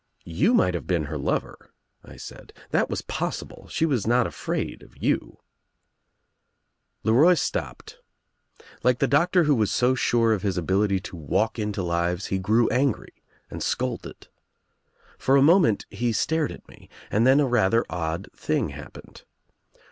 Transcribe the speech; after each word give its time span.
"You 0.25 0.55
might 0.55 0.73
have 0.73 0.87
been 0.87 1.03
her 1.03 1.17
lover," 1.19 1.69
I 2.03 2.15
said. 2.15 2.53
"That 2.71 2.89
was 2.89 3.03
possible. 3.03 3.67
She 3.67 3.85
was 3.85 4.07
not 4.07 4.25
afraid 4.25 4.81
of 4.81 4.97
you," 4.97 5.37
LeRoy 7.05 7.35
stopped. 7.37 7.99
Like 8.81 8.97
the 8.97 9.05
doctor 9.05 9.43
who 9.43 9.53
was 9.53 9.71
so 9.71 9.93
sure 9.93 10.33
of 10.33 10.41
his 10.41 10.57
ability 10.57 11.01
to 11.01 11.15
walk 11.15 11.59
into 11.59 11.83
lives 11.83 12.25
he 12.33 12.39
grew 12.39 12.67
angry 12.69 13.13
and 13.51 13.61
scolded. 13.61 14.27
For 15.19 15.35
a 15.35 15.41
moment 15.43 15.85
he 15.91 16.11
stared 16.13 16.51
at 16.51 16.67
me 16.67 16.89
and 17.11 17.27
then 17.27 17.39
a 17.39 17.45
rather 17.45 17.85
odd 17.87 18.27
thing 18.35 18.69
happened. 18.69 19.21